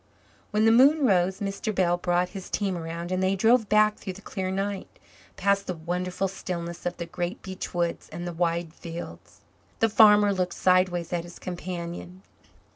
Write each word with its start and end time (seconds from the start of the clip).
When 0.49 0.65
the 0.65 0.71
moon 0.71 1.05
rose, 1.05 1.39
Mr. 1.41 1.75
Bell 1.75 1.95
brought 1.95 2.29
his 2.29 2.49
team 2.49 2.75
around 2.75 3.11
and 3.11 3.21
they 3.21 3.35
drove 3.35 3.69
back 3.69 3.97
through 3.99 4.13
the 4.13 4.21
clear 4.23 4.49
night, 4.49 4.87
past 5.37 5.67
the 5.67 5.75
wonderful 5.75 6.27
stillness 6.27 6.87
of 6.87 6.97
the 6.97 7.05
great 7.05 7.43
beech 7.43 7.71
woods 7.71 8.09
and 8.11 8.25
the 8.25 8.33
wide 8.33 8.73
fields. 8.73 9.41
The 9.79 9.89
farmer 9.89 10.33
looked 10.33 10.55
sideways 10.55 11.13
at 11.13 11.23
his 11.23 11.37
companion. 11.37 12.23